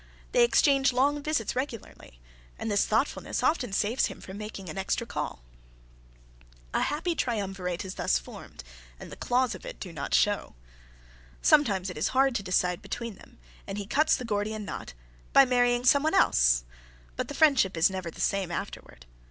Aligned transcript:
They 0.31 0.43
exchange 0.43 0.93
long 0.93 1.21
visits 1.21 1.55
regularly 1.55 2.19
and 2.57 2.71
this 2.71 2.87
thoughtfulness 2.87 3.43
often 3.43 3.71
saves 3.71 4.07
him 4.07 4.19
from 4.19 4.35
making 4.39 4.67
an 4.67 4.75
extra 4.79 5.05
call. 5.05 5.43
[Sidenote: 5.43 5.43
A 5.43 5.69
Happy 5.75 6.43
Triumvirate] 6.43 6.73
A 6.73 6.95
happy 6.95 7.15
triumvirate 7.15 7.85
is 7.85 7.93
thus 7.97 8.17
formed 8.17 8.63
and 8.99 9.11
the 9.11 9.15
claws 9.15 9.53
of 9.53 9.63
it 9.63 9.79
do 9.79 9.93
not 9.93 10.15
show. 10.15 10.55
Sometimes 11.43 11.91
it 11.91 11.99
is 11.99 12.07
hard 12.17 12.33
to 12.33 12.41
decide 12.41 12.81
between 12.81 13.17
them, 13.17 13.37
and 13.67 13.77
he 13.77 13.85
cuts 13.85 14.15
the 14.15 14.25
Gordian 14.25 14.65
knot 14.65 14.93
by 15.33 15.45
marrying 15.45 15.85
someone 15.85 16.15
else, 16.15 16.63
but 17.15 17.27
the 17.27 17.35
friendship 17.35 17.77
is 17.77 17.91
never 17.91 18.09
the 18.09 18.19
same 18.21 18.49
afterward. 18.49 19.05